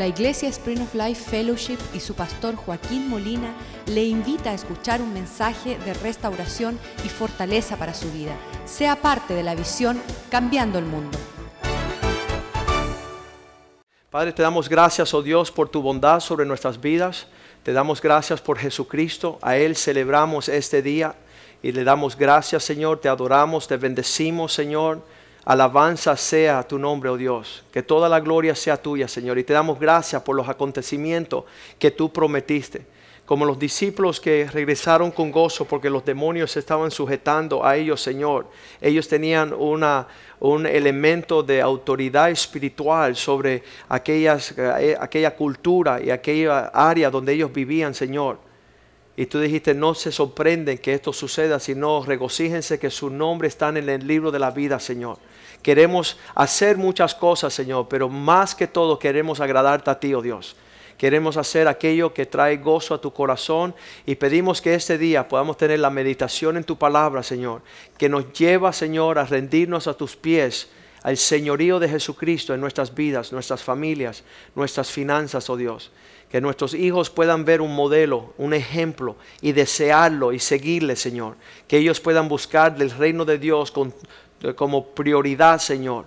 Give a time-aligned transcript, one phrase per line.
[0.00, 3.52] La Iglesia Spring of Life Fellowship y su pastor Joaquín Molina
[3.84, 8.34] le invita a escuchar un mensaje de restauración y fortaleza para su vida.
[8.64, 10.00] Sea parte de la visión
[10.30, 11.18] Cambiando el Mundo.
[14.08, 17.26] Padre, te damos gracias, oh Dios, por tu bondad sobre nuestras vidas.
[17.62, 19.38] Te damos gracias por Jesucristo.
[19.42, 21.14] A Él celebramos este día
[21.62, 23.02] y le damos gracias, Señor.
[23.02, 25.02] Te adoramos, te bendecimos, Señor.
[25.44, 27.64] Alabanza sea tu nombre, oh Dios.
[27.72, 29.38] Que toda la gloria sea tuya, Señor.
[29.38, 31.44] Y te damos gracias por los acontecimientos
[31.78, 32.84] que tú prometiste.
[33.24, 38.02] Como los discípulos que regresaron con gozo porque los demonios se estaban sujetando a ellos,
[38.02, 38.48] Señor.
[38.80, 40.08] Ellos tenían una,
[40.40, 47.52] un elemento de autoridad espiritual sobre aquellas, eh, aquella cultura y aquella área donde ellos
[47.52, 48.38] vivían, Señor.
[49.16, 53.68] Y tú dijiste, no se sorprenden que esto suceda, sino regocíjense que su nombre está
[53.68, 55.18] en el libro de la vida, Señor.
[55.62, 60.56] Queremos hacer muchas cosas, Señor, pero más que todo queremos agradarte a ti, oh Dios.
[61.00, 65.56] Queremos hacer aquello que trae gozo a tu corazón y pedimos que este día podamos
[65.56, 67.62] tener la meditación en tu palabra, Señor,
[67.96, 70.68] que nos lleva, Señor, a rendirnos a tus pies,
[71.02, 75.90] al señorío de Jesucristo en nuestras vidas, nuestras familias, nuestras finanzas, oh Dios.
[76.30, 81.36] Que nuestros hijos puedan ver un modelo, un ejemplo y desearlo y seguirle, Señor.
[81.66, 83.94] Que ellos puedan buscar el reino de Dios con
[84.56, 86.06] como prioridad, Señor,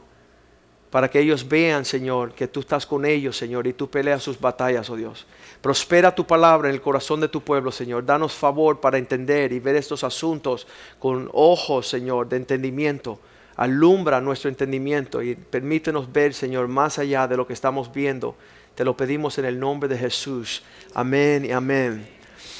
[0.89, 4.39] para que ellos vean, Señor, que tú estás con ellos, Señor, y tú peleas sus
[4.39, 5.25] batallas, oh Dios.
[5.59, 8.05] Prospera tu palabra en el corazón de tu pueblo, Señor.
[8.05, 10.67] Danos favor para entender y ver estos asuntos
[10.99, 13.19] con ojos, Señor, de entendimiento.
[13.55, 18.35] Alumbra nuestro entendimiento y permítenos ver, Señor, más allá de lo que estamos viendo.
[18.75, 20.63] Te lo pedimos en el nombre de Jesús.
[20.93, 22.07] Amén y amén.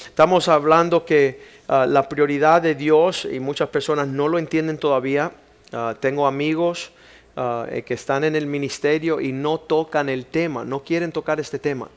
[0.06, 5.32] Estamos hablando que ah, la prioridad de Dios, y muchas personas no lo entienden todavía,
[5.74, 6.92] Ah, tengo amigos
[7.36, 11.40] ah, eh, que están en el ministerio y no tocan el tema, no quieren tocar
[11.40, 11.88] este tema.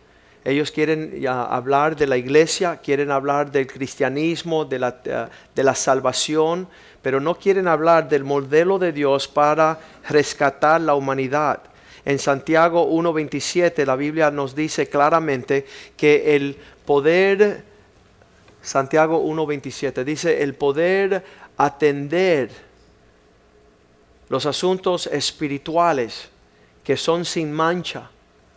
[0.44, 5.76] Ellos quieren hablar de la iglesia, quieren hablar del cristianismo, de la, ah, de la
[5.76, 6.68] salvación,
[7.04, 9.80] pero no quieren hablar del modelo de Dios para
[10.10, 11.62] rescatar la humanidad.
[12.04, 17.64] En Santiago 1.27 la Biblia nos dice claramente que el poder,
[18.62, 21.24] Santiago 1.27 dice, el poder
[21.58, 22.67] atender
[24.30, 26.30] los asuntos espirituales
[26.84, 28.10] que son sin mancha,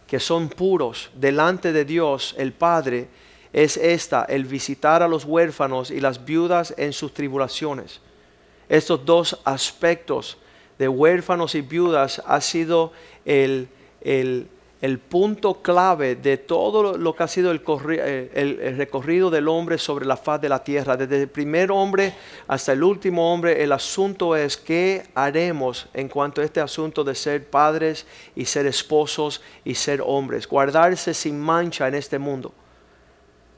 [0.06, 3.08] que son puros delante de Dios el Padre,
[3.52, 8.00] es esta, el visitar a los huérfanos y las viudas en sus tribulaciones.
[8.68, 10.38] Estos dos aspectos
[10.78, 12.92] de huérfanos y viudas ha sido
[13.24, 13.68] el,
[14.00, 14.48] el
[14.80, 20.06] el punto clave de todo lo que ha sido eh, el, recorrido del hombre sobre
[20.06, 20.96] la faz de la tierra.
[20.96, 22.14] Desde el primer hombre
[22.48, 27.14] hasta el último hombre, el asunto es qué haremos en cuanto a este asunto de
[27.14, 30.48] ser padres y ser esposos y ser hombres.
[30.48, 32.54] Guardarse sin mancha en este mundo.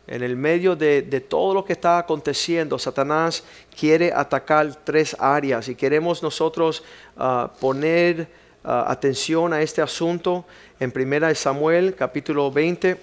[0.09, 3.44] En el medio de, todo lo que está aconteciendo, Satanás
[3.78, 6.82] quiere atacar tres áreas y queremos nosotros
[7.16, 10.45] ah, poner ah, atención a este asunto
[10.81, 12.97] en Primera de Samuel, capítulo 20,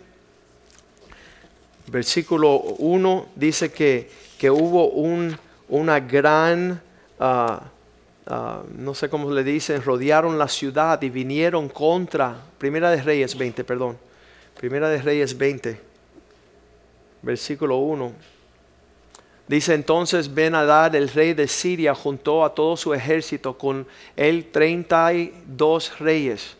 [1.87, 5.37] versículo 1, dice que, que hubo un,
[5.69, 6.81] una gran,
[7.19, 7.61] ah,
[8.27, 13.37] ah, no sé cómo le dicen, rodearon la ciudad y vinieron contra, Primera de Reyes
[13.37, 13.97] 20, perdón,
[14.59, 15.79] Primera de Reyes 20,
[17.21, 18.38] versículo 1.
[19.49, 24.47] Dice entonces Ben Hadad, el rey de Siria, juntó a todo su ejército con él
[24.49, 26.55] treinta y dos reyes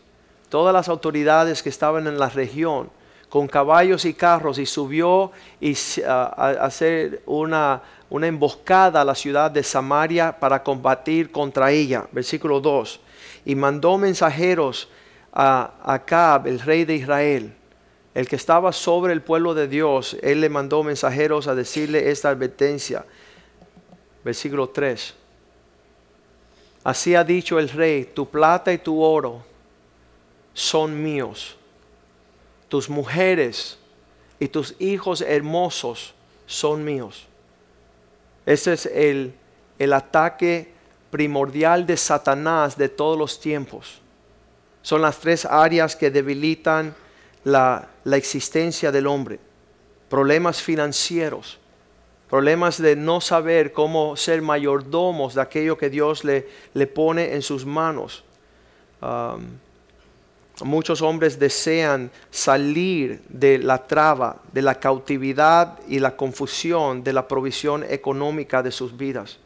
[0.50, 2.90] todas las autoridades que estaban en la región
[3.30, 5.30] con caballos y carros y subió
[5.60, 5.74] y,
[6.04, 6.24] a,
[6.64, 7.80] hacer una,
[8.10, 12.08] una emboscada a la ciudad de Samaria para combatir contra ella.
[12.10, 13.00] Versículo 2.
[13.44, 14.88] Y mandó mensajeros
[15.32, 17.54] a Acab, el rey de Israel,
[18.14, 20.16] el que estaba sobre el pueblo de Dios.
[20.22, 23.04] Él le mandó mensajeros a decirle esta advertencia.
[24.24, 25.14] Versículo 3.
[26.82, 29.44] Así ha dicho el rey, tu plata y tu oro
[30.54, 31.56] son míos.
[32.68, 33.78] Tus mujeres
[34.38, 36.14] y tus hijos hermosos
[36.46, 37.26] son míos.
[38.46, 39.34] Ese es el,
[39.78, 40.72] el ataque
[41.10, 44.00] primordial de Satanás de todos los tiempos.
[44.82, 46.94] Son las tres áreas que debilitan
[47.44, 49.38] la, la existencia del hombre.
[50.08, 51.58] Problemas financieros,
[52.28, 57.42] problemas de no saber cómo ser mayordomos de aquello que Dios le, le pone en
[57.42, 58.24] sus manos.
[60.62, 67.26] Muchos hombres desean salir de la traba, de la cautividad y la confusión de la
[67.26, 69.38] provisión económica de sus vidas.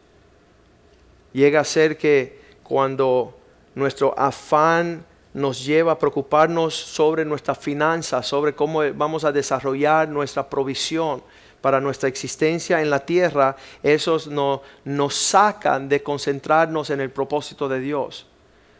[1.33, 3.39] Llega a ser que cuando
[3.75, 5.05] nuestro afán
[5.35, 11.23] nos lleva a preocuparnos sobre nuestras finanzas, sobre cómo vamos a desarrollar nuestra provisión
[11.61, 17.69] para nuestra existencia en la tierra, esos no, nos sacan de concentrarnos en el propósito
[17.69, 18.27] de Dios.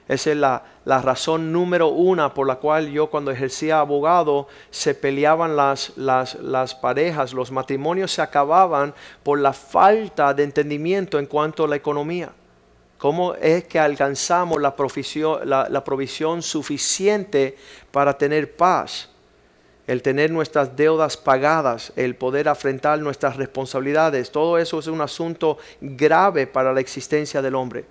[0.07, 5.57] Esa es la, razón número una por la cual yo cuando ejercía abogado se peleaban
[5.57, 11.65] las, las, las, parejas, los matrimonios se acababan por la falta de entendimiento en cuanto
[11.65, 12.33] a la economía.
[12.99, 17.57] ¿Cómo es que alcanzamos la provisión, la, provisión suficiente
[17.91, 19.11] para tener paz?
[19.87, 25.59] el tener nuestras deudas pagadas, el poder afrontar nuestras responsabilidades, todo eso es un asunto
[25.79, 27.85] grave para la existencia del hombre.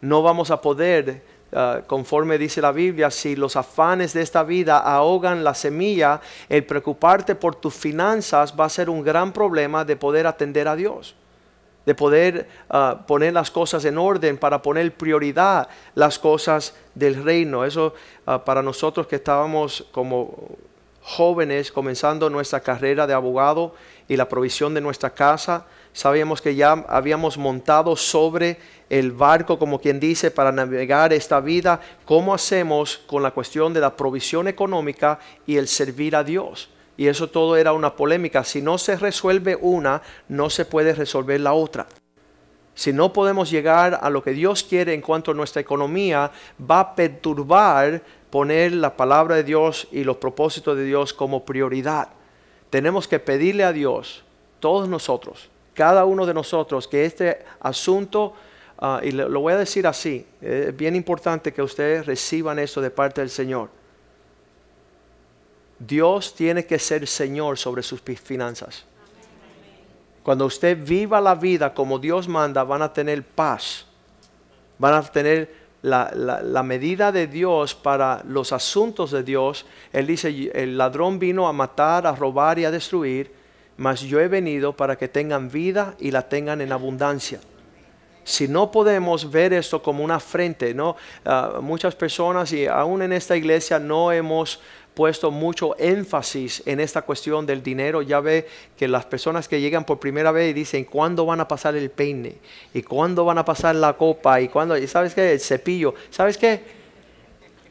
[0.00, 4.78] No vamos a poder, ah, conforme dice la Biblia, si los afanes de esta vida
[4.78, 9.96] ahogan la semilla, el preocuparte por tus finanzas va a ser un gran problema de
[9.96, 11.16] poder atender a Dios
[11.86, 17.64] de poder ah, poner las cosas en orden, para poner prioridad las cosas del reino.
[17.64, 17.94] Eso
[18.26, 20.56] ah, para nosotros que estábamos como
[21.00, 23.74] jóvenes comenzando nuestra carrera de abogado
[24.08, 25.64] y la provisión de nuestra casa.
[25.92, 28.58] Sabíamos que ya habíamos montado sobre
[28.90, 31.80] el barco, como quien dice, para navegar esta vida.
[32.04, 36.68] ¿Cómo hacemos con la cuestión de la provisión económica y el servir a Dios?
[36.96, 38.44] Y eso todo era una polémica.
[38.44, 41.86] Si no se resuelve una, no se puede resolver la otra.
[42.74, 46.80] Si no podemos llegar a lo que Dios quiere en cuanto a nuestra economía, va
[46.80, 52.08] a perturbar poner la palabra de Dios y los propósitos de Dios como prioridad.
[52.68, 54.24] Tenemos que pedirle a Dios,
[54.60, 58.34] todos nosotros, cada uno de nosotros, que este asunto,
[58.78, 62.90] ah, y lo, voy a decir así, es bien importante que ustedes reciban eso de
[62.90, 63.70] parte del Señor.
[65.78, 68.84] Dios tiene que ser Señor sobre sus finanzas.
[70.22, 73.86] Cuando usted viva la vida como Dios manda, van a tener paz,
[74.78, 79.66] van a tener la, medida de Dios para los asuntos de Dios.
[79.92, 83.32] Él dice, el ladrón vino a matar, a robar y a destruir,
[83.76, 87.38] mas yo he venido para que tengan vida y la tengan en abundancia.
[88.24, 90.96] Si no podemos ver esto como una frente, ¿no?
[91.24, 94.58] Ah, muchas personas y aún en esta iglesia no hemos
[94.96, 98.00] puesto mucho énfasis en esta cuestión del dinero.
[98.00, 98.48] Ya ve
[98.78, 101.90] que las personas que llegan por primera vez y dicen cuándo van a pasar el
[101.90, 102.36] peine
[102.72, 105.94] y cuándo van a pasar la copa y cuándo, y sabes qué, el cepillo.
[106.08, 106.62] ¿Sabes qué?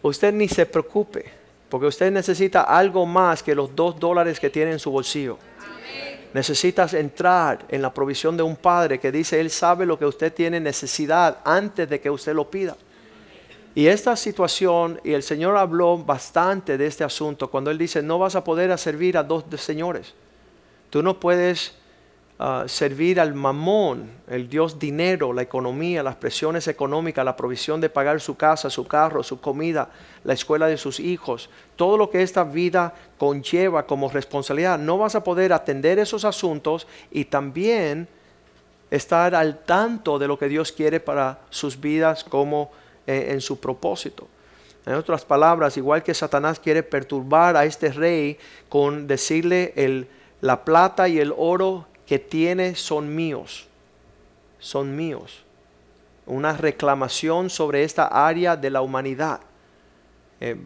[0.04, 1.26] Usted ni se preocupe,
[1.68, 5.40] porque usted necesita algo más que los dos dólares que tiene en su bolsillo.
[6.32, 10.32] Necesitas entrar en la provisión de un padre que dice, Él sabe lo que usted
[10.32, 12.78] tiene necesidad antes de que usted lo pida.
[13.76, 18.18] Y esta situación, y el Señor habló bastante de este asunto cuando Él dice, no
[18.18, 20.14] vas a poder servir a dos señores.
[20.90, 21.76] Tú no puedes
[22.40, 27.90] ah, servir al mamón, el Dios dinero, la economía, las presiones económicas, la provisión de
[27.90, 29.90] pagar su casa, su carro, su comida,
[30.24, 34.80] la escuela de sus hijos, todo lo que esta vida conlleva como responsabilidad.
[34.80, 38.08] No vas a poder atender esos asuntos y también
[38.90, 42.72] estar al tanto de lo que Dios quiere para sus vidas como
[43.08, 44.28] en, su propósito.
[44.86, 48.38] En otras palabras, igual que Satanás quiere perturbar a este rey
[48.70, 50.08] con decirle el,
[50.42, 53.68] la plata y el oro que tiene son míos,
[54.60, 55.44] son míos.
[56.28, 59.42] Una reclamación sobre esta área de la humanidad.
[60.42, 60.58] Eh,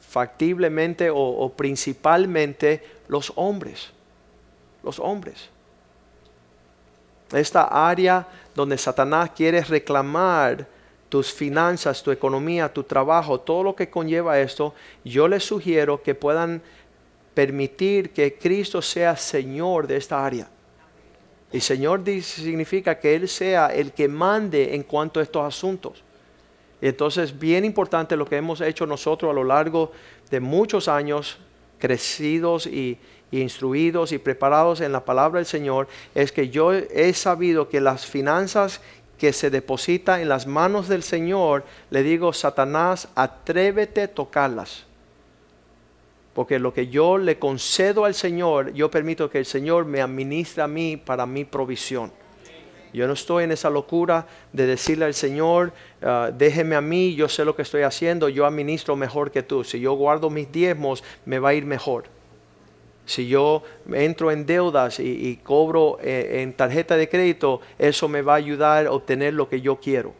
[0.00, 3.90] factiblemente o, o principalmente los hombres,
[4.82, 5.50] los hombres.
[7.32, 10.66] Esta área donde Satanás quiere reclamar
[11.08, 16.14] tus finanzas, tu economía, tu trabajo, todo lo que conlleva esto, yo les sugiero que
[16.14, 16.62] puedan
[17.34, 20.48] permitir que Cristo sea Señor de esta área.
[21.52, 26.02] Y Señor significa que Él sea el que mande en cuanto a estos asuntos.
[26.80, 29.92] Entonces, bien importante lo que hemos hecho nosotros a lo largo
[30.30, 31.38] de muchos años,
[31.78, 32.98] crecidos y,
[33.30, 37.80] y instruidos y preparados en la palabra del Señor, es que yo he sabido que
[37.80, 38.80] las finanzas
[39.18, 44.84] que se deposita en las manos del Señor, le digo, Satanás, atrévete a tocarlas.
[46.34, 50.62] Porque lo que yo le concedo al Señor, yo permito que el Señor me administre
[50.62, 52.12] a mí para mi provisión.
[52.92, 57.28] Yo no estoy en esa locura de decirle al Señor, ah, déjeme a mí, yo
[57.28, 59.64] sé lo que estoy haciendo, yo administro mejor que tú.
[59.64, 62.15] Si yo guardo mis diezmos, me va a ir mejor.
[63.06, 68.34] Si yo entro en deudas y, cobro eh, en tarjeta de crédito, eso me va
[68.34, 70.12] a ayudar a obtener lo que yo quiero.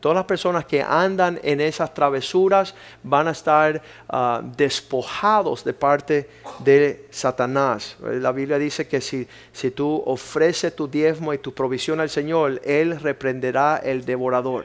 [0.00, 2.74] Todas las personas que andan en esas travesuras
[3.04, 7.96] van a estar ah, despojados de parte de Satanás.
[8.00, 12.60] La Biblia dice que si, si tú ofreces tu diezmo y tu provisión al Señor,
[12.64, 14.64] Él reprenderá el devorador.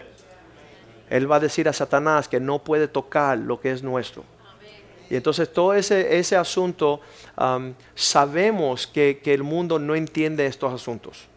[1.09, 4.24] Él va a decir a Satanás que no puede tocar lo que es nuestro.
[5.09, 7.01] Y entonces todo ese, ese asunto,
[7.95, 11.27] sabemos que, que el mundo no entiende estos asuntos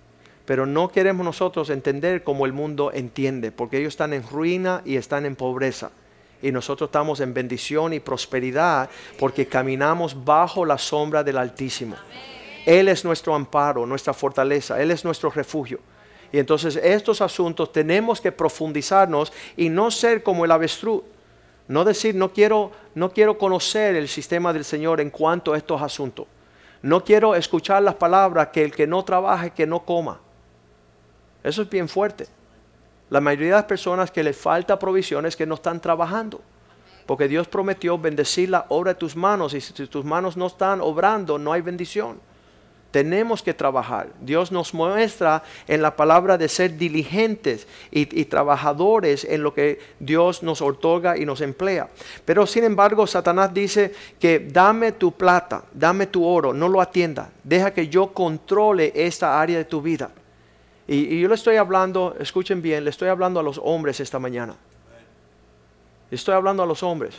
[0.50, 4.96] pero no queremos nosotros entender como el mundo entiende, porque ellos están en ruina y
[4.96, 5.92] están en pobreza.
[6.42, 11.94] Y nosotros estamos en bendición y prosperidad porque caminamos bajo la sombra del Altísimo.
[12.66, 15.78] Él es nuestro amparo, nuestra fortaleza, Él es nuestro refugio.
[16.32, 21.02] Y entonces estos asuntos tenemos que profundizarnos y no ser como el avestruz.
[21.70, 25.80] No decir, no quiero, no quiero conocer el sistema del Señor en cuanto a estos
[25.80, 26.26] asuntos.
[26.82, 30.18] No quiero escuchar las palabras que el que no trabaje, que no coma.
[31.44, 32.26] Eso es bien fuerte.
[33.08, 36.40] La mayoría de las personas que les falta provisión es que no están trabajando.
[37.06, 40.80] Porque Dios prometió bendecir la obra de tus manos y si tus manos no están
[40.80, 42.20] obrando, no hay bendición.
[42.90, 44.08] Tenemos que trabajar.
[44.20, 50.42] Dios nos muestra en la palabra de ser diligentes y, trabajadores en lo que Dios
[50.42, 51.88] nos otorga y nos emplea.
[52.24, 57.30] Pero sin embargo, Satanás dice que dame tu plata, dame tu oro, no lo atienda.
[57.44, 60.10] Deja que yo controle esta área de tu vida.
[60.88, 64.56] Y, yo le estoy hablando, escuchen bien, le estoy hablando a los hombres esta mañana.
[66.10, 67.14] Estoy hablando a los hombres.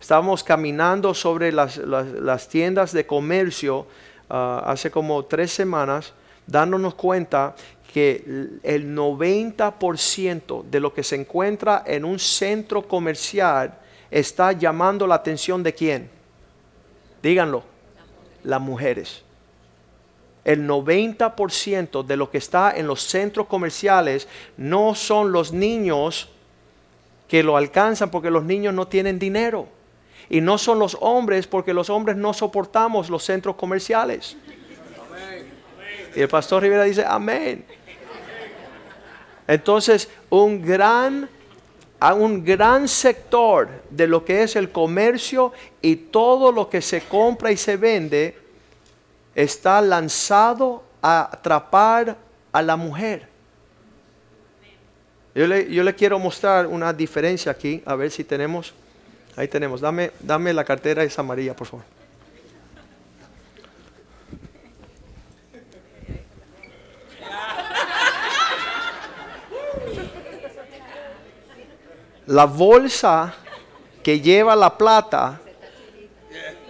[0.00, 3.86] Estábamos caminando sobre las, tiendas de comercio
[4.28, 6.12] ah, hace como tres semanas,
[6.46, 7.54] dándonos cuenta
[7.92, 8.24] que
[8.62, 13.78] el 90% de lo que se encuentra en un centro comercial
[14.10, 16.10] está llamando la atención de quién.
[17.22, 17.62] Díganlo,
[18.42, 19.24] las mujeres
[20.44, 26.28] el 90% de lo que está en los centros comerciales no son los niños
[27.28, 29.66] que lo alcanzan porque los niños no tienen dinero.
[30.28, 34.36] Y no son los hombres porque los hombres no soportamos los centros comerciales.
[36.14, 37.64] Y el pastor Rivera dice, amén.
[39.46, 41.28] Entonces, un gran,
[42.16, 45.52] un gran sector de lo que es el comercio
[45.82, 48.38] y todo lo que se compra y se vende
[49.34, 52.16] está lanzado a atrapar
[52.52, 53.28] a la mujer.
[55.34, 58.72] Yo le, quiero mostrar una diferencia aquí, a ver si tenemos.
[59.36, 59.80] Ahí tenemos.
[59.80, 61.84] Dame, dame la cartera esa María, por favor.
[72.26, 73.34] La bolsa
[74.02, 75.40] que lleva la plata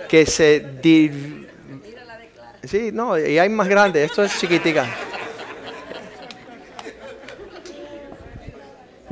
[0.08, 0.60] que se
[2.64, 4.86] Sí, no, y hay más grande, esto es chiquitica.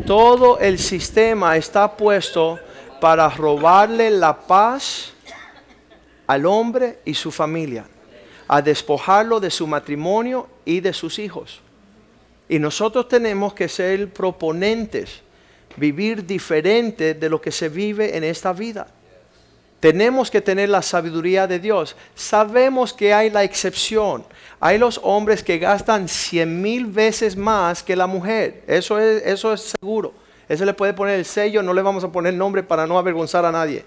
[0.06, 2.58] Todo el sistema está puesto
[3.02, 5.12] para robarle la paz
[6.24, 7.84] al hombre y su familia,
[8.46, 11.60] a despojarlo de su matrimonio y de sus hijos.
[12.48, 15.20] Y nosotros tenemos que ser proponentes,
[15.76, 18.86] vivir diferente de lo que se vive en esta vida.
[19.80, 21.96] Tenemos que tener la sabiduría de Dios.
[22.14, 24.24] Sabemos que hay la excepción.
[24.60, 28.62] Hay los hombres que gastan cien mil veces más que la mujer.
[28.68, 30.21] Eso es, eso es seguro.
[30.52, 33.42] Eso le puede poner el sello, no le vamos a poner nombre para no avergonzar
[33.46, 33.86] a nadie.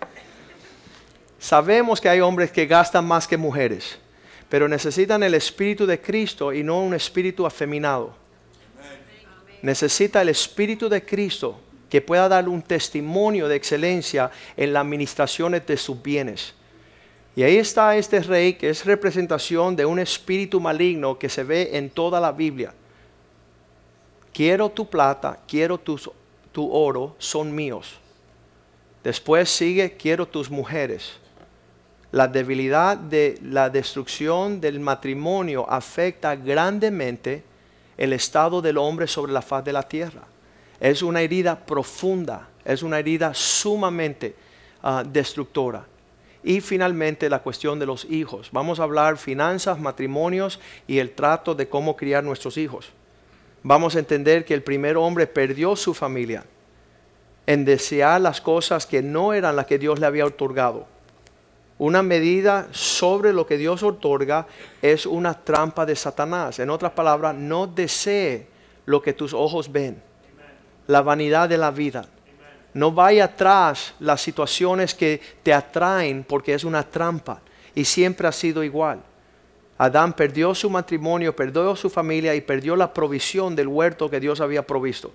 [1.37, 3.99] Sabemos que hay hombres que gastan más que mujeres,
[4.49, 8.15] pero necesitan el espíritu de Cristo y no un espíritu afeminado.
[9.61, 15.51] Necesita el espíritu de Cristo que pueda dar un testimonio de excelencia en la administración
[15.51, 16.55] de sus bienes.
[17.35, 21.69] Y ahí está este rey que es representación de un espíritu maligno que se ve
[21.73, 22.73] en toda la Biblia.
[24.33, 25.99] Quiero tu plata, quiero tu,
[26.55, 27.95] tu oro, son míos.
[29.03, 31.17] Después sigue, quiero tus mujeres.
[32.13, 37.43] La debilidad de la destrucción del matrimonio afecta grandemente
[37.97, 40.23] el estado del hombre sobre la faz de la tierra.
[40.79, 44.33] Es una herida profunda, es una herida sumamente
[44.81, 45.85] ah, destructora.
[46.41, 48.47] Y finalmente la cuestión de los hijos.
[48.53, 52.93] Vamos a hablar finanzas, matrimonios y el trato de cómo criar nuestros hijos.
[53.67, 56.45] Vamos a entender que el primer hombre perdió su familia
[57.47, 60.85] en desear las cosas que no eran las que Dios le había otorgado.
[61.79, 64.45] Una medida sobre lo que Dios otorga
[64.83, 66.59] es una trampa de Satanás.
[66.59, 68.45] En otras palabras, no desee
[68.85, 69.99] lo que tus ojos ven
[70.85, 72.05] la vanidad de la vida.
[72.75, 77.41] No vaya atrás las situaciones que te atraen porque es una trampa
[77.73, 79.01] y siempre ha sido igual.
[79.77, 84.39] Adán perdió su matrimonio, perdió su familia y perdió la provisión del huerto que Dios
[84.39, 85.11] había provisto.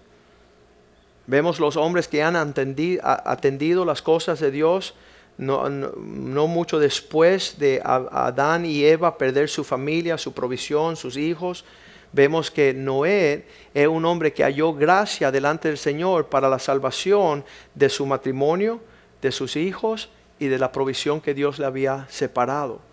[1.27, 4.95] Vemos los hombres que han atendido, las cosas de Dios
[5.39, 11.65] no, mucho después de Adán y Eva perder su familia, su provisión, sus hijos,
[12.13, 17.45] vemos que Noé es un hombre que halló gracia delante del Señor para la salvación
[17.75, 18.81] de su matrimonio,
[19.23, 22.90] de sus hijos y de la provisión que Dios le había separado.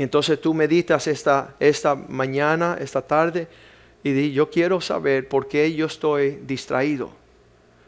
[0.00, 3.48] Y entonces tú meditas esta, esta mañana, esta tarde,
[4.02, 7.10] y di, yo quiero saber por qué yo estoy distraído,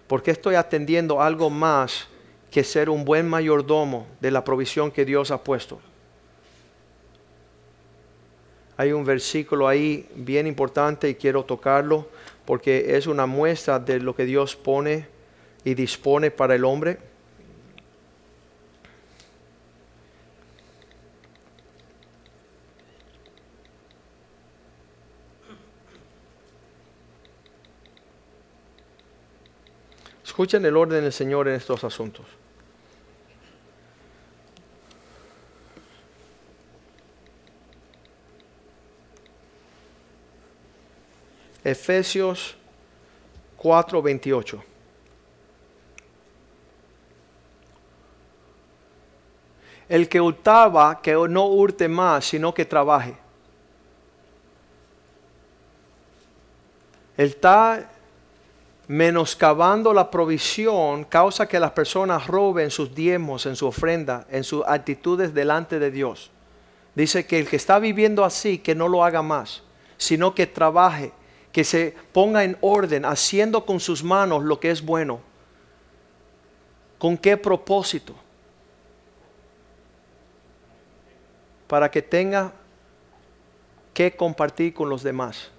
[0.09, 2.09] por qué estoy atendiendo algo más
[2.51, 5.81] que ser un buen mayordomo de la provisión que Dios ha puesto.
[8.77, 12.11] Hay un versículo ahí bien importante y quiero tocarlo
[12.45, 15.07] porque es una muestra de lo que Dios pone
[15.65, 16.99] y dispone para el hombre.
[30.33, 32.25] Escuchen el orden del Señor en estos asuntos.
[41.63, 42.57] Efesios
[43.59, 44.65] 4:28.
[49.87, 53.19] El que hurtaba, que no hurte más, sino que trabaje.
[57.19, 57.93] Él está
[58.93, 64.63] menoscabando la provisión, causa que las personas roben sus diezmos en su ofrenda, en sus
[64.67, 66.31] actitudes delante de Dios.
[66.95, 69.63] Dice que el que está viviendo así, que no lo haga más,
[69.97, 71.11] sino que trabaje
[71.53, 75.21] que se ponga en orden, haciendo con sus manos lo que es bueno.
[76.99, 78.15] ¿Con qué propósito?
[81.67, 82.53] Para que tenga
[83.95, 85.52] que compartir con los demás.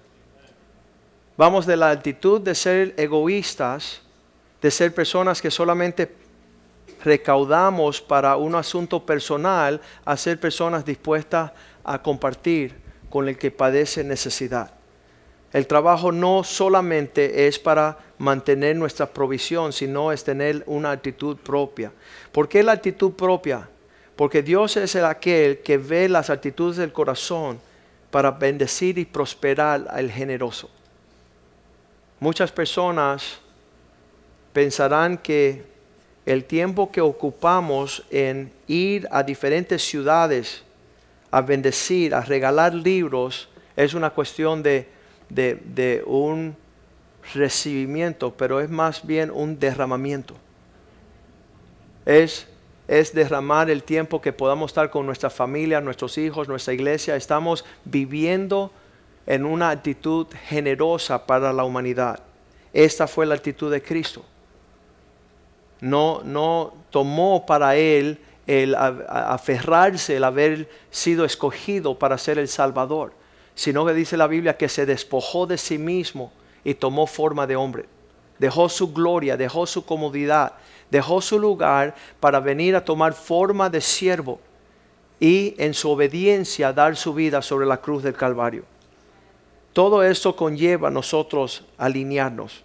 [1.36, 4.00] Vamos de la actitud de ser egoístas,
[4.62, 6.14] de ser personas que solamente
[7.02, 11.50] recaudamos para un asunto personal, a ser personas dispuestas
[11.82, 12.76] a compartir
[13.10, 14.70] con el que padece necesidad.
[15.52, 21.92] El trabajo no solamente es para mantener nuestra provisión, sino es tener una actitud propia.
[22.30, 23.68] ¿Por qué la actitud propia?
[24.14, 27.60] Porque Dios es el aquel que ve las actitudes del corazón
[28.12, 30.70] para bendecir y prosperar al generoso.
[32.20, 33.38] Muchas personas
[34.52, 35.64] pensarán que
[36.26, 40.62] el tiempo que ocupamos en ir a diferentes ciudades
[41.30, 44.86] a bendecir, a regalar libros, es una cuestión de
[46.06, 46.56] un
[47.32, 50.34] recibimiento, pero es más bien un derramamiento.
[52.04, 52.46] Es,
[52.86, 57.16] es derramar el tiempo que podamos estar con nuestra familia, nuestros hijos, nuestra iglesia.
[57.16, 58.70] Estamos viviendo
[59.26, 62.20] en una actitud generosa para la humanidad.
[62.72, 64.24] Esta fue la actitud de Cristo.
[65.80, 73.12] No, no tomó para él el aferrarse, el haber sido escogido para ser el Salvador
[73.54, 76.32] sino que dice la Biblia que se despojó de sí mismo
[76.64, 77.86] y tomó forma de hombre.
[78.38, 80.54] Dejó su gloria, dejó su comodidad,
[80.90, 84.40] dejó su lugar para venir a tomar forma de siervo
[85.20, 88.64] y en su obediencia dar su vida sobre la cruz del Calvario.
[89.74, 92.62] Todo esto conlleva a nosotros alinearnos.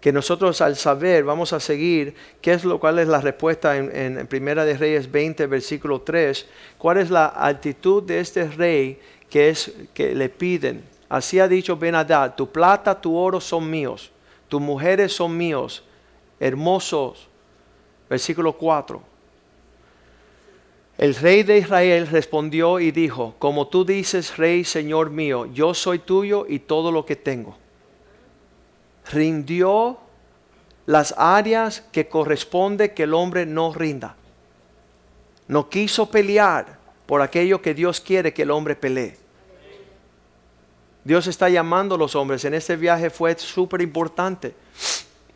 [0.00, 3.94] Que nosotros al saber vamos a seguir qué es lo cual es la respuesta en,
[3.94, 6.46] en Primera de Reyes 20, versículo 3,
[6.78, 8.98] cuál es la actitud de este rey
[9.28, 10.84] que, es, que le piden.
[11.08, 14.10] Así ha dicho Benadad, tu plata, tu oro son míos,
[14.48, 15.82] tus mujeres son míos,
[16.38, 17.28] hermosos.
[18.08, 19.09] Versículo 4.
[21.00, 25.98] El rey de Israel respondió y dijo, como tú dices, rey, señor mío, yo soy
[26.00, 27.56] tuyo y todo lo que tengo.
[29.10, 29.98] Rindió
[30.84, 34.14] las áreas que corresponde que el hombre no rinda.
[35.48, 39.16] No quiso pelear por aquello que Dios quiere que el hombre pelee.
[41.02, 42.44] Dios está llamando a los hombres.
[42.44, 44.54] En este viaje fue súper importante.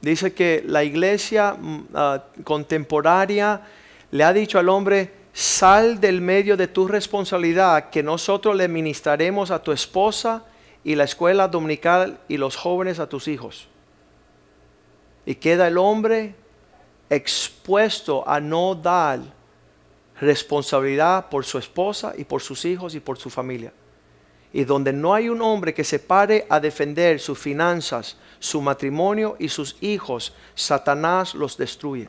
[0.03, 3.62] Dice que la iglesia mm, ah, contemporánea
[4.11, 9.50] le ha dicho al hombre, sal del medio de tu responsabilidad, que nosotros le ministraremos
[9.50, 10.44] a tu esposa
[10.84, 13.66] y la escuela dominical y los jóvenes a tus hijos.
[15.26, 16.36] Y queda el hombre
[17.10, 19.20] expuesto a no dar
[20.20, 23.72] responsabilidad por su esposa y por sus hijos y por su familia.
[24.52, 29.34] Y donde no hay un hombre que se pare a defender sus finanzas, su matrimonio
[29.40, 32.08] y sus hijos, Satanás los destruye.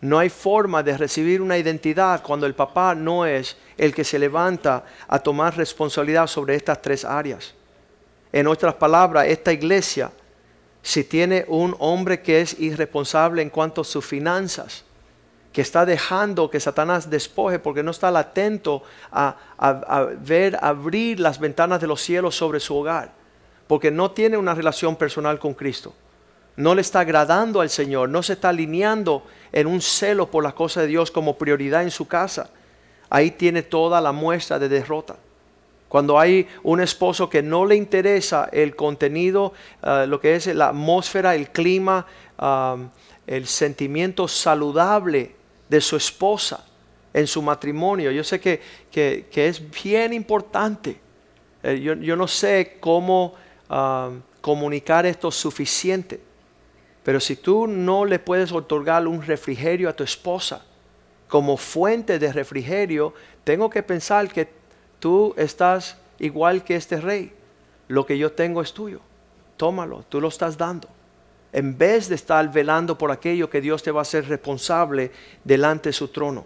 [0.00, 4.18] No hay forma de recibir una identidad cuando el papá no es el que se
[4.18, 7.54] levanta a tomar responsabilidad sobre estas tres áreas.
[8.32, 10.10] En otras palabras, esta iglesia,
[10.82, 14.84] si tiene un hombre que es irresponsable en cuanto a sus finanzas,
[15.56, 21.40] que está dejando que Satanás despoje porque no está atento a, a, ver abrir las
[21.40, 23.12] ventanas de los cielos sobre su hogar,
[23.66, 25.94] porque no tiene una relación personal con Cristo,
[26.56, 30.54] no le está agradando al Señor, no se está alineando en un celo por las
[30.54, 32.50] cosas de Dios como prioridad en su casa.
[33.10, 35.16] Ahí tiene toda la muestra de derrota.
[35.88, 40.68] Cuando hay un esposo que no le interesa el contenido, ah, lo que es la
[40.68, 42.06] atmósfera, el clima,
[43.26, 45.34] el sentimiento saludable
[45.68, 46.64] de su esposa
[47.12, 48.10] en su matrimonio.
[48.10, 48.60] Yo sé que,
[49.32, 51.00] es bien importante.
[51.62, 53.34] Eh, yo, no sé cómo
[54.40, 56.20] comunicar esto suficiente,
[57.06, 60.64] pero si tú no le puedes otorgar un refrigerio a tu esposa
[61.28, 63.14] como fuente de refrigerio,
[63.44, 64.48] tengo que pensar que
[64.98, 67.32] tú estás igual que este rey.
[67.86, 69.02] Lo que yo tengo es tuyo.
[69.56, 70.88] Tómalo, tú lo estás dando
[71.52, 75.12] en vez de estar velando por aquello que Dios te va a hacer responsable
[75.44, 76.44] delante de su trono.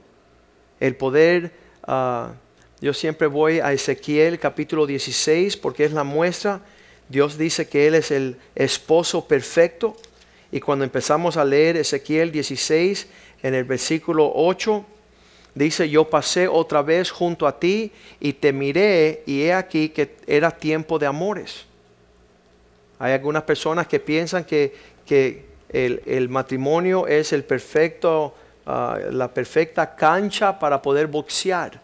[0.79, 2.33] El poder, ah,
[2.83, 6.61] yo siempre voy a Ezequiel capítulo 16 porque es la muestra.
[7.09, 9.96] Dios dice que Él es el esposo perfecto.
[10.53, 13.07] Y cuando empezamos a leer Ezequiel 16
[13.43, 14.85] en el versículo 8,
[15.55, 20.17] dice, yo pasé otra vez junto a ti y te miré y he aquí que
[20.27, 21.67] era tiempo de amores.
[22.99, 24.75] Hay algunas personas que piensan que,
[25.07, 28.35] que el, matrimonio es el perfecto,
[28.67, 31.81] ah, la perfecta cancha para poder boxear,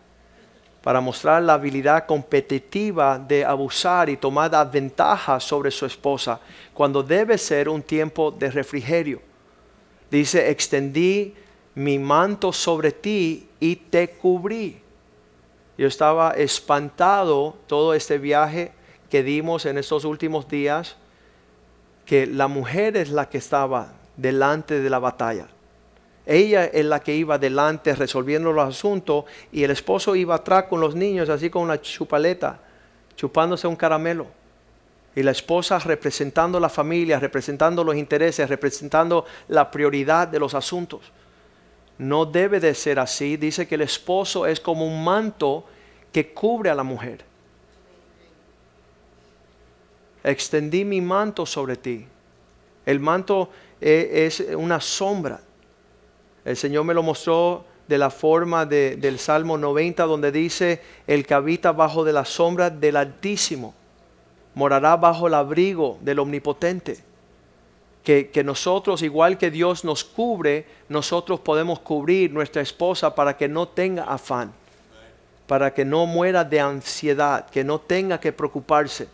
[0.86, 6.38] para mostrar la habilidad competitiva de abusar y tomar ventaja sobre su esposa,
[6.72, 9.20] cuando debe ser un tiempo de refrigerio.
[10.08, 11.34] Dice, extendí
[11.74, 14.80] mi manto sobre ti y te cubrí.
[15.76, 18.70] Yo estaba espantado todo este viaje
[19.10, 20.94] que dimos en estos últimos días
[22.04, 25.48] que la mujer es la que estaba delante de la batalla.
[26.26, 30.80] Ella es la que iba delante resolviendo los asuntos y el esposo iba atrás con
[30.80, 32.58] los niños, así con una chupaleta,
[33.14, 34.26] chupándose un caramelo.
[35.14, 41.00] Y la esposa representando la familia, representando los intereses, representando la prioridad de los asuntos.
[41.96, 43.38] No debe de ser así.
[43.38, 45.64] Dice que el esposo es como un manto
[46.12, 47.24] que cubre a la mujer
[50.26, 52.04] extendí mi manto sobre ti.
[52.84, 55.40] El manto eh, es una sombra.
[56.46, 61.34] El Señor me lo mostró de la forma del Salmo 90, donde dice, el que
[61.34, 63.74] habita bajo de la sombra del Altísimo,
[64.54, 66.98] morará bajo el abrigo del Omnipotente.
[68.04, 73.48] Que, que, nosotros, igual que Dios nos cubre, nosotros podemos cubrir nuestra esposa para que
[73.48, 74.52] no tenga afán,
[75.48, 79.08] para que no muera de ansiedad, que no tenga que preocuparse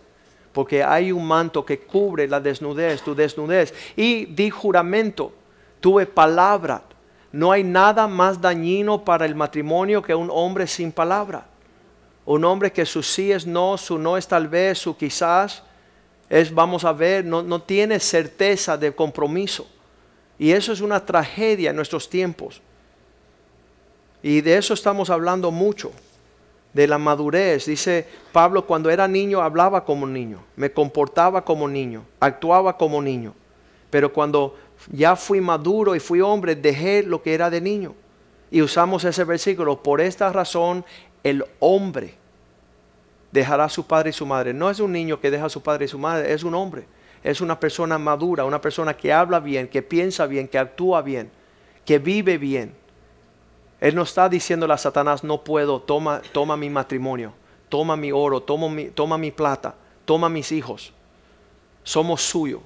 [0.53, 3.73] porque hay un manto que cubre la desnudez, tu desnudez.
[3.97, 5.33] Y di juramento,
[5.81, 6.83] tuve palabra.
[7.33, 11.47] No hay nada más dañino para el matrimonio que un hombre sin palabra.
[12.25, 15.63] Un hombre que su sí es no, su no es tal vez, su quizás
[16.29, 19.67] es vamos a ver, no, no tiene certeza de compromiso.
[20.39, 22.61] Y eso es una tragedia en nuestros tiempos.
[24.23, 25.91] Y de eso estamos hablando mucho
[26.73, 27.67] de la madurez.
[27.67, 33.35] Dice Pablo, cuando era niño hablaba como niño, me comportaba como niño, actuaba como niño.
[33.91, 34.57] Pero cuando
[34.91, 37.95] ya fui maduro y fui hombre, dejé lo que era de niño.
[38.51, 40.85] Y usamos ese versículo, por esta razón
[41.23, 42.15] el hombre
[43.31, 44.53] dejará a su padre y su madre.
[44.53, 46.87] No es un niño que deja a su padre y su madre, es un hombre.
[47.23, 51.31] Es una persona madura, una persona que habla bien, que piensa bien, que actúa bien,
[51.85, 52.75] que vive bien
[53.83, 57.33] él no está diciéndole a Satanás, no puedo, toma, toma mi matrimonio,
[57.69, 60.93] toma mi oro, toma mi, toma mi plata, toma mis hijos.
[61.83, 62.61] Somos suyos.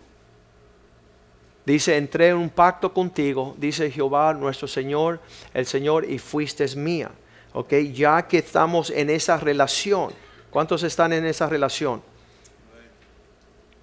[1.67, 5.19] Dice, entré en un pacto contigo, dice Jehová nuestro Señor,
[5.53, 7.11] el Señor, y fuiste mía.
[7.53, 10.13] Ok, ya que estamos en esa relación.
[10.49, 12.03] ¿Cuántos están en esa relación?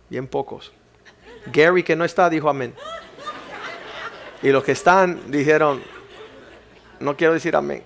[0.10, 0.72] Bien pocos.
[1.52, 2.74] Gary que no está dijo amén.
[4.41, 5.84] Y los que están dijeron,
[7.02, 7.84] no quiero decir amén.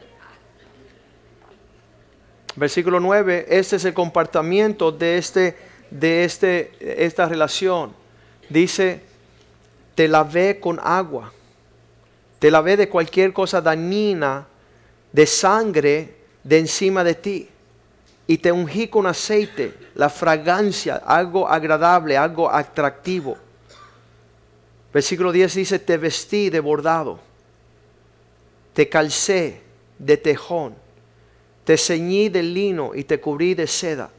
[2.55, 5.57] Versículo 9, este es el comportamiento de, este,
[5.89, 7.93] de este, esta relación.
[8.49, 9.01] Dice,
[9.97, 11.33] te lavé con agua,
[12.37, 14.45] te lavé de cualquier cosa dañina,
[15.11, 17.49] de sangre de encima de ti,
[18.27, 23.35] y te ungí con aceite, la fragancia, algo agradable, algo atractivo.
[24.93, 27.27] Versículo 10 dice, te vestí de bordado
[28.77, 29.59] te calcé
[29.97, 30.75] de tejón,
[31.63, 34.11] te ceñí de lino y te cubrí de seda.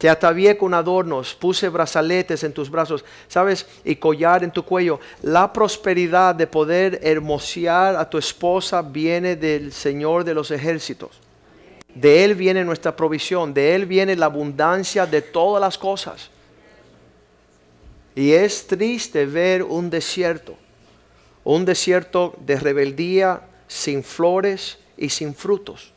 [0.00, 3.66] Te atavié con adornos, puse brazaletes en tus brazos, ¿sabes?
[3.84, 4.98] Y collar en tu cuello.
[5.20, 11.10] La prosperidad de poder hermosear a tu esposa viene del Señor de los ejércitos.
[11.94, 16.30] De Él viene nuestra provisión, de Él viene la abundancia de todas las cosas.
[18.14, 20.56] Y es triste ver un desierto,
[21.44, 25.92] un desierto de rebeldía, sin flores y sin frutos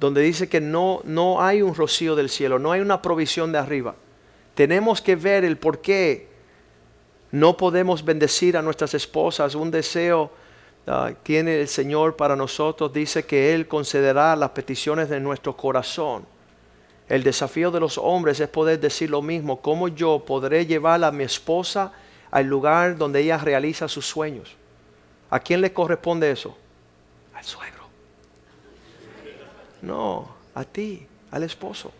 [0.00, 3.58] donde dice que no, no hay un rocío del cielo, no hay una provisión de
[3.58, 3.94] arriba.
[4.54, 6.26] Tenemos que ver el por qué
[7.32, 9.54] no podemos bendecir a nuestras esposas.
[9.54, 10.30] Un deseo
[10.86, 12.90] ah, tiene el Señor para nosotros.
[12.94, 16.24] Dice que Él concederá las peticiones de nuestro corazón.
[17.06, 19.60] El desafío de los hombres es poder decir lo mismo.
[19.60, 21.92] ¿Cómo yo podré llevar a mi esposa
[22.30, 24.56] al lugar donde ella realiza sus sueños?
[25.28, 26.56] ¿A quién le corresponde eso?
[27.34, 27.79] Al suegro.
[29.82, 31.92] No, a ti, al esposo.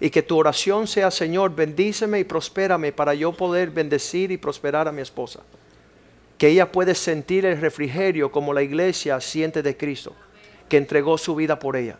[0.00, 4.88] Y que tu oración sea, Señor, bendíceme y prospérame para yo poder bendecir y prosperar
[4.88, 5.40] a mi esposa.
[6.38, 10.14] Que ella puede sentir el refrigerio como la iglesia siente de Cristo,
[10.68, 11.98] que entregó su vida por ella.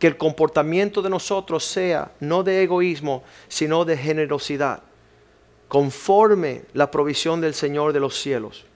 [0.00, 4.82] Que el comportamiento de nosotros sea no de egoísmo, sino de generosidad,
[5.68, 8.66] conforme la provisión del Señor de los cielos.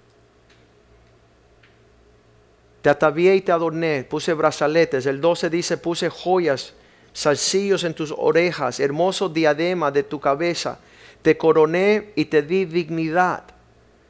[2.87, 5.07] Te atavié y te adorné, puse brazaletes.
[5.07, 6.73] El 12 dice, puse joyas,
[7.13, 10.79] salsillos en tus orejas, hermoso diadema de tu cabeza.
[11.21, 13.43] Te coroné y te di dignidad.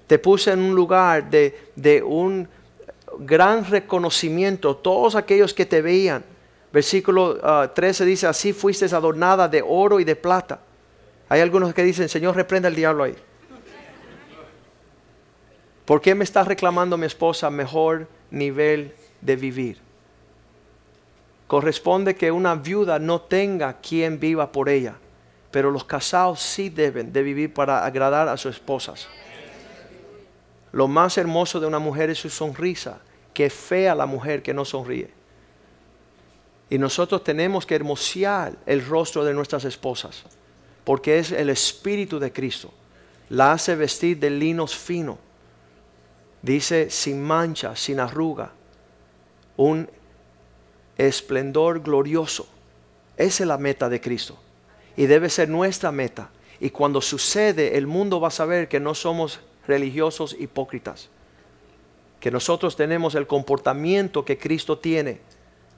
[0.06, 2.46] Te puse en un lugar de, de un
[3.20, 4.76] gran reconocimiento.
[4.76, 6.22] Todos aquellos que te veían.
[6.70, 10.60] Versículo 13 ah, dice, así fuiste adornada de oro y de plata.
[11.30, 13.16] Hay algunos que dicen, Señor, reprenda al diablo ahí.
[15.86, 19.78] ¿Por qué me está reclamando mi esposa mejor nivel de vivir.
[21.46, 24.94] Corresponde que una viuda no tenga quien viva por ella,
[25.50, 29.08] pero los casados sí deben de vivir para agradar a sus esposas.
[30.72, 32.98] Lo más hermoso de una mujer es su sonrisa,
[33.32, 35.10] que fea la mujer que no sonríe.
[36.68, 40.24] Y nosotros tenemos que hermosear el rostro de nuestras esposas,
[40.84, 42.72] porque es el Espíritu de Cristo.
[43.28, 45.18] La hace vestir de linos finos
[46.46, 48.52] Dice sin mancha, sin arruga,
[49.56, 49.90] un
[50.96, 52.46] esplendor glorioso.
[53.16, 54.38] Esa es la meta de Cristo.
[54.96, 56.30] Y debe ser nuestra meta.
[56.60, 61.08] Y cuando sucede, el mundo va a saber que no somos religiosos hipócritas.
[62.20, 65.18] Que nosotros tenemos el comportamiento que Cristo tiene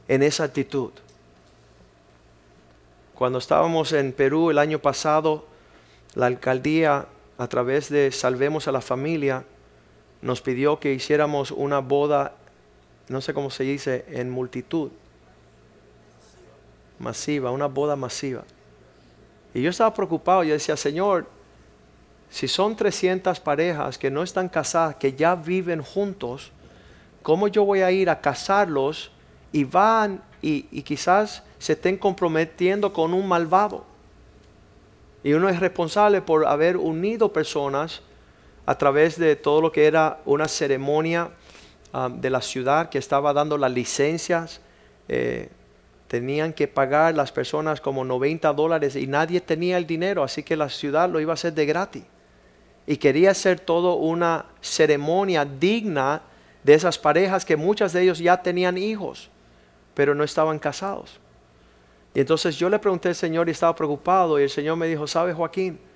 [0.06, 0.90] en esa actitud.
[3.14, 5.46] Cuando estábamos en Perú el año pasado,
[6.14, 7.06] la alcaldía,
[7.38, 9.46] a través de Salvemos a la Familia,
[10.20, 12.34] nos pidió que hiciéramos una boda,
[13.08, 14.90] no sé cómo se dice, en multitud,
[16.98, 18.44] masiva, una boda masiva.
[19.54, 21.26] Y yo estaba preocupado, yo decía, Señor,
[22.30, 26.52] si son 300 parejas que no están casadas, que ya viven juntos,
[27.22, 29.10] ¿cómo yo voy a ir a casarlos
[29.52, 33.84] y van y, y quizás se estén comprometiendo con un malvado?
[35.24, 38.02] Y uno es responsable por haber unido personas
[38.68, 41.30] a través de todo lo que era una ceremonia
[41.94, 44.60] um, de la ciudad que estaba dando las licencias.
[45.08, 45.48] Eh,
[46.06, 50.54] tenían que pagar las personas como 90 dólares y nadie tenía el dinero, así que
[50.54, 52.02] la ciudad lo iba a hacer de gratis.
[52.86, 56.20] Y quería hacer todo una ceremonia digna
[56.62, 59.30] de esas parejas que muchas de ellos ya tenían hijos,
[59.94, 61.18] pero no estaban casados.
[62.12, 65.06] Y entonces yo le pregunté al Señor y estaba preocupado y el Señor me dijo,
[65.06, 65.87] ¿sabe Joaquín?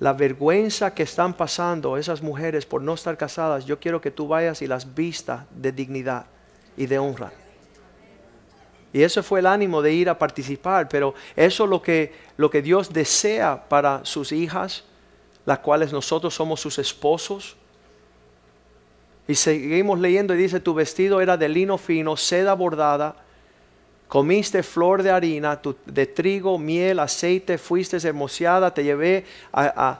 [0.00, 4.28] La vergüenza que están pasando esas mujeres por no estar casadas, yo quiero que tú
[4.28, 6.26] vayas y las vistas de dignidad
[6.76, 7.32] y de honra.
[8.92, 12.48] Y eso fue el ánimo de ir a participar, pero eso es lo que, lo
[12.48, 14.84] que Dios desea para sus hijas,
[15.44, 17.56] las cuales nosotros somos sus esposos.
[19.26, 23.16] Y seguimos leyendo y dice, tu vestido era de lino fino, seda bordada,
[24.14, 29.98] Comiste flor de harina, de trigo, miel, aceite, fuiste hermoseada, te llevé a,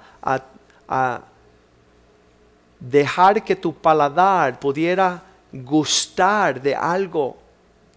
[2.78, 5.20] dejar que tu paladar pudiera
[5.52, 7.36] gustar de algo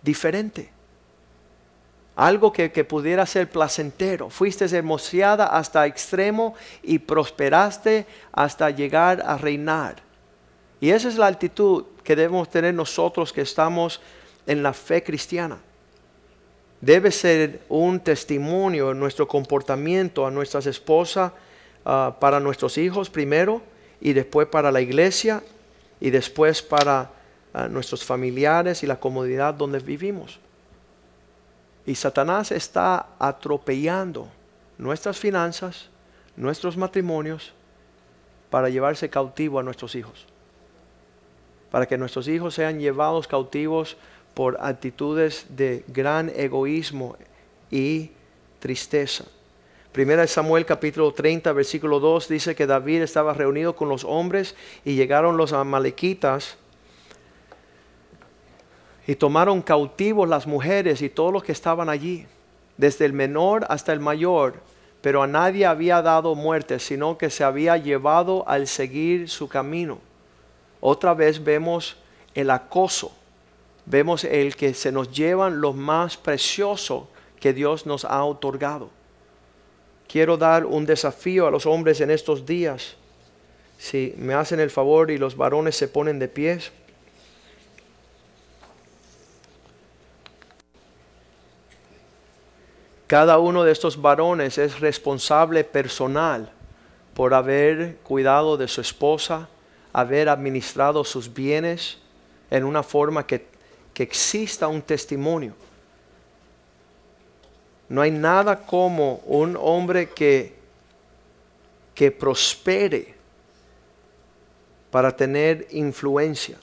[0.01, 0.71] diferente.
[2.15, 4.31] Algo que, que, pudiera ser placentero.
[4.31, 9.97] Fuiste hermoseada hasta extremo y prosperaste hasta llegar a reinar.
[10.81, 14.01] Y esa es la actitud que debemos tener nosotros que estamos
[14.47, 15.59] en la fe cristiana
[16.81, 21.31] debe ser un testimonio en nuestro comportamiento a nuestras esposas,
[21.85, 23.61] ah, para nuestros hijos primero,
[23.99, 25.43] y después para la iglesia,
[25.99, 27.11] y después para
[27.53, 30.39] ah, nuestros familiares y la comunidad donde vivimos.
[31.85, 34.27] Y Satanás está atropellando
[34.77, 35.89] nuestras finanzas,
[36.35, 37.53] nuestros matrimonios,
[38.49, 40.25] para llevarse cautivo a nuestros hijos.
[41.71, 43.97] Para que nuestros hijos sean llevados cautivos
[44.37, 47.15] por actitudes de gran egoísmo
[47.71, 48.11] y
[48.59, 49.25] tristeza.
[49.91, 54.93] Primera Samuel capítulo 30 versículo 2 dice que David estaba reunido con los hombres y
[54.93, 56.55] llegaron los amalequitas
[59.07, 62.27] y tomaron cautivos las mujeres y todos los que estaban allí,
[62.77, 64.61] desde el menor hasta el mayor,
[65.01, 69.97] pero a nadie había dado muerte, sino que se había llevado al seguir su camino.
[70.79, 71.97] Otra vez vemos
[72.35, 73.16] el acoso,
[73.87, 78.89] vemos el que se nos llevan lo más precioso que Dios nos ha otorgado.
[80.07, 82.95] Quiero dar un desafío a los hombres en estos días.
[83.77, 86.71] Si me hacen el favor y los varones se ponen de pies.
[93.07, 96.51] Cada uno de estos varones es responsable personal
[97.13, 99.47] por haber cuidado de su esposa,
[99.93, 101.99] haber administrado sus bienes
[102.51, 103.56] en una forma que,
[103.97, 105.55] que exista un testimonio.
[107.89, 110.53] No hay nada como un hombre que,
[111.95, 113.15] que prospere
[114.91, 116.59] para tener influencia.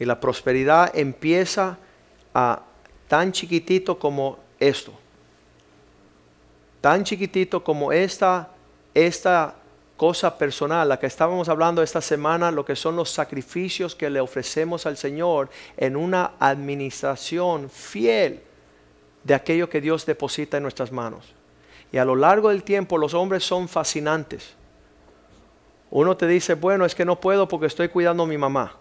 [0.00, 1.78] Y la prosperidad empieza
[2.34, 2.62] a
[3.06, 4.92] tan chiquitito como esto
[6.82, 8.50] tan chiquitito como esta,
[8.92, 9.54] esta
[10.02, 14.18] cosa personal, la que estábamos hablando esta semana, lo que son los sacrificios que le
[14.18, 18.40] ofrecemos al Señor en una administración fiel
[19.22, 21.32] de aquello que Dios deposita en nuestras manos.
[21.92, 24.56] Y a lo largo del tiempo los hombres son fascinantes.
[25.88, 28.74] Uno te dice, bueno, es que no puedo porque estoy cuidando a mi mamá.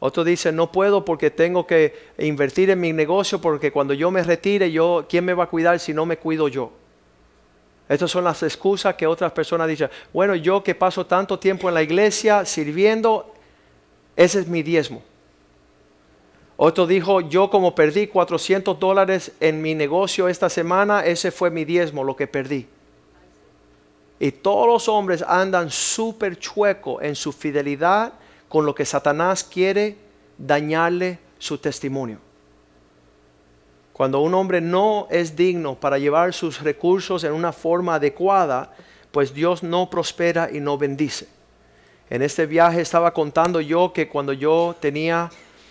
[0.00, 4.24] Otro dice, no puedo porque tengo que invertir en mi negocio porque cuando yo me
[4.24, 6.72] retire, yo, ¿quién me va a cuidar si no me cuido yo?
[7.88, 9.90] Estas son las excusas que otras personas dicen.
[10.12, 13.34] Bueno, yo que paso tanto tiempo en la iglesia sirviendo,
[14.16, 15.02] ese es mi diezmo.
[16.56, 21.64] Otro dijo, yo como perdí 400 dólares en mi negocio esta semana, ese fue mi
[21.64, 22.68] diezmo, lo que perdí.
[24.20, 28.12] Y todos los hombres andan súper chueco en su fidelidad
[28.48, 29.96] con lo que Satanás quiere
[30.38, 32.18] dañarle su testimonio.
[33.94, 38.74] Cuando un hombre no es digno para llevar sus recursos en una forma adecuada,
[39.12, 41.28] pues Dios no prospera y no bendice.
[42.10, 45.30] En este viaje estaba contando yo que cuando yo tenía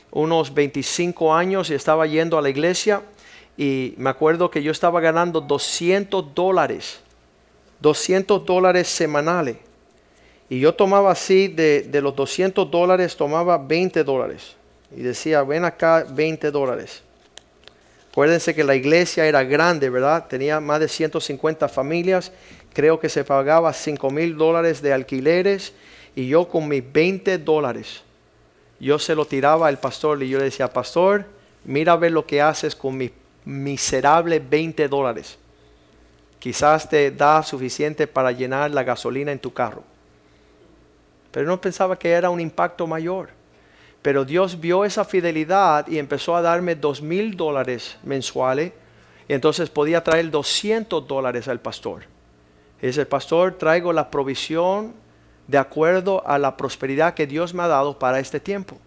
[0.09, 3.01] unos 25 años y estaba yendo a la iglesia
[3.57, 7.01] y me acuerdo que yo estaba ganando 200 dólares,
[7.81, 9.57] 200 dólares semanales.
[10.47, 14.55] Y yo tomaba así, de, de los 200 dólares, tomaba 20 dólares.
[14.95, 17.03] Y decía, ven acá 20 dólares.
[18.13, 20.28] Acuérdense que la iglesia era grande, ¿verdad?
[20.28, 22.32] Tenía más de 150 familias.
[22.71, 25.73] Creo que se pagaba 5 mil dólares de alquileres.
[26.15, 28.04] Y yo con mis 20 dólares,
[28.80, 31.26] yo se lo tiraba al pastor y yo le decía, pastor,
[31.65, 33.10] mira a ver lo que haces con mis
[33.45, 35.39] miserables 20 dólares.
[36.38, 39.82] Quizás te da suficiente para llenar la gasolina en tu carro.
[41.32, 43.30] Pero no pensaba que era un impacto mayor.
[44.03, 48.73] Pero Dios vio esa fidelidad y empezó a darme dos mil dólares mensuales.
[49.29, 52.03] Y entonces podía traer 200 dólares al pastor.
[52.81, 54.93] Y dice, pastor, traigo la provisión
[55.47, 58.77] de acuerdo a la prosperidad que Dios me ha dado para este tiempo.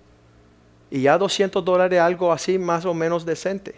[0.90, 3.74] Y ya 200 dólares, algo así más o menos decente.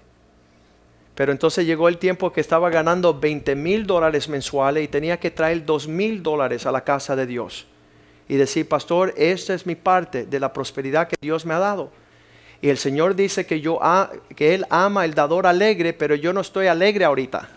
[1.14, 5.30] Pero entonces llegó el tiempo que estaba ganando 20 mil dólares mensuales y tenía que
[5.30, 7.68] traer 2 mil dólares a la casa de Dios
[8.28, 11.90] y decir, pastor, esta es mi parte de la prosperidad que Dios me ha dado.
[12.60, 13.80] Y el Señor dice que, yo,
[14.36, 17.48] que Él ama el dador alegre, pero yo no estoy alegre ahorita.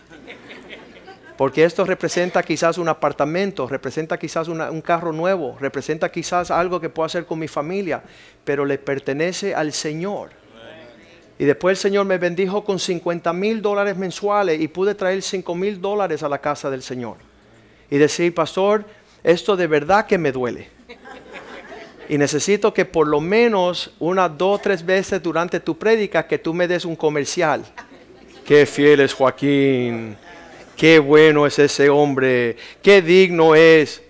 [1.36, 6.88] Porque esto representa quizás un apartamento, representa quizás un carro nuevo, representa quizás algo que
[6.88, 8.02] puedo hacer con mi familia,
[8.44, 10.30] pero le pertenece al Señor.
[11.38, 15.54] Y después el Señor me bendijo con 50 mil dólares mensuales y pude traer 5
[15.56, 17.16] mil dólares a la casa del Señor.
[17.90, 18.84] Y decir, pastor,
[19.24, 20.68] esto de verdad que me duele.
[22.08, 26.52] Y necesito que por lo menos una, dos, tres veces durante tu prédica que tú
[26.52, 27.64] me des un comercial.
[28.44, 30.16] Qué fiel es Joaquín.
[30.76, 32.56] Qué bueno es ese hombre.
[32.82, 34.02] Qué digno es.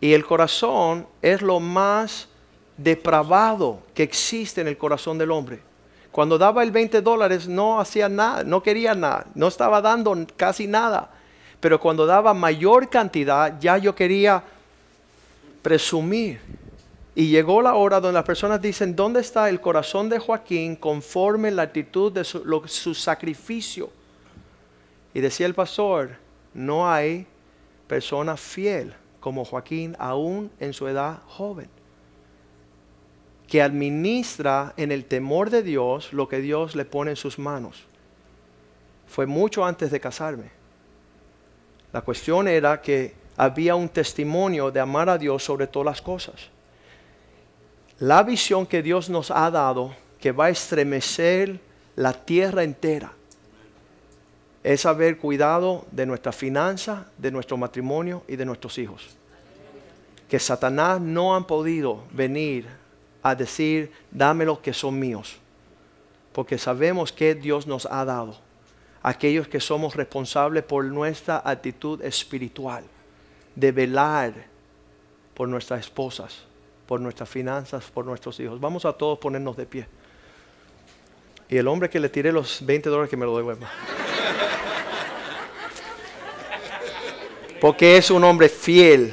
[0.00, 2.28] Y el corazón es lo más
[2.76, 5.60] depravado que existe en el corazón del hombre.
[6.12, 10.66] Cuando daba el 20 dólares no hacía nada, no quería nada, no estaba dando casi
[10.66, 11.10] nada.
[11.60, 14.42] Pero cuando daba mayor cantidad ya yo quería
[15.62, 16.40] presumir.
[17.14, 21.50] Y llegó la hora donde las personas dicen, ¿dónde está el corazón de Joaquín conforme
[21.50, 23.90] la actitud de su, su sacrificio?
[25.12, 26.16] Y decía el pastor,
[26.54, 27.26] no hay
[27.88, 31.68] persona fiel como Joaquín aún en su edad joven,
[33.48, 37.86] que administra en el temor de Dios lo que Dios le pone en sus manos.
[39.08, 40.50] Fue mucho antes de casarme.
[41.92, 46.34] La cuestión era que había un testimonio de amar a Dios sobre todas las cosas.
[48.00, 51.60] La visión que Dios nos ha dado, que va a estremecer
[51.94, 53.12] la tierra entera,
[54.64, 59.16] es haber cuidado de nuestra finanza, de nuestro matrimonio y de nuestros hijos.
[60.28, 62.66] Que Satanás no han podido venir
[63.22, 65.36] a decir, dame los que son míos,
[66.32, 68.36] porque sabemos que Dios nos ha dado.
[69.00, 72.82] Aquellos que somos responsables por nuestra actitud espiritual,
[73.58, 74.32] de velar
[75.34, 76.44] por nuestras esposas,
[76.86, 78.60] por nuestras finanzas, por nuestros hijos.
[78.60, 79.88] Vamos a todos ponernos de pie.
[81.48, 83.68] Y el hombre que le tiré los 20 dólares que me lo devuelva.
[87.60, 89.12] Porque es un hombre fiel.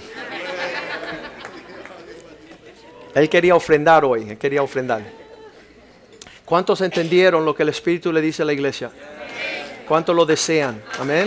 [3.15, 5.01] Él quería ofrendar hoy, él quería ofrendar.
[6.43, 8.91] ¿Cuántos entendieron lo que el Espíritu le dice a la iglesia?
[9.87, 10.83] ¿Cuántos lo desean?
[10.99, 11.25] Amén.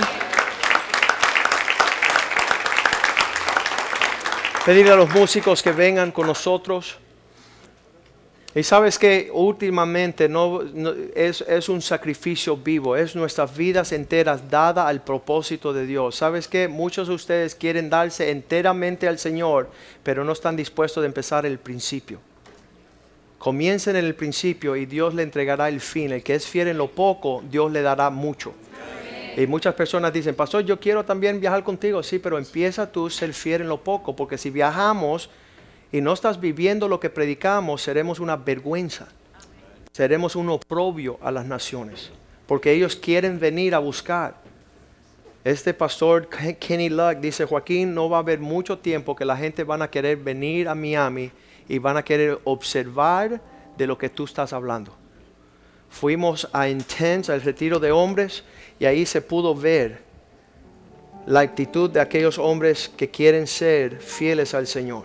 [4.69, 6.99] Pedirle a los músicos que vengan con nosotros.
[8.55, 10.61] Y sabes que últimamente no,
[11.15, 16.17] es, es un sacrificio vivo, es nuestras vidas enteras dadas al propósito de Dios.
[16.17, 19.71] Sabes que muchos de ustedes quieren darse enteramente al Señor,
[20.03, 22.21] pero no están dispuestos a empezar el principio.
[23.39, 26.13] Comiencen en el principio y Dios le entregará el fin.
[26.13, 28.53] El que es fiel en lo poco, Dios le dará mucho.
[29.37, 32.03] Y muchas personas dicen, pastor, yo quiero también viajar contigo.
[32.03, 35.31] Sí, pero empieza tú ser fiel en lo poco, porque si viajamos
[35.93, 39.09] y no estás viviendo lo que predicamos, seremos una vergüenza.
[39.93, 42.11] Seremos un oprobio a las naciones,
[42.47, 44.37] porque ellos quieren venir a buscar.
[45.45, 49.37] Este pastor Ken- Kenny Luck dice, Joaquín, no va a haber mucho tiempo que la
[49.37, 51.31] gente van a querer venir a Miami
[51.69, 53.41] y van a querer observar
[53.77, 54.95] de lo que tú estás hablando.
[55.89, 58.45] Fuimos a Intense, al retiro de hombres,
[58.79, 59.99] y ahí se pudo ver
[61.27, 65.05] la actitud de aquellos hombres que quieren ser fieles al Señor,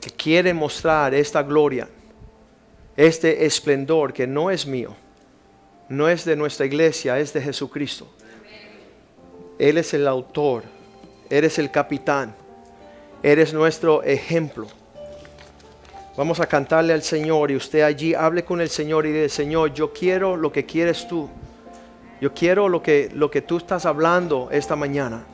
[0.00, 1.88] que quieren mostrar esta gloria,
[2.96, 4.94] este esplendor que no es mío,
[5.88, 8.06] no es de nuestra iglesia, es de Jesucristo.
[9.58, 10.64] Él es el autor,
[11.30, 12.34] eres el capitán,
[13.22, 14.66] eres nuestro ejemplo.
[16.16, 19.72] Vamos a cantarle al Señor y usted allí hable con el Señor y dice, Señor,
[19.72, 21.28] yo quiero lo que quieres tú.
[22.20, 25.24] Yo quiero lo que, lo que tú estás hablando esta mañana.